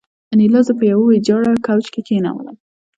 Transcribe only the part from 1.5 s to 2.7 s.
کوچ کې کېنولم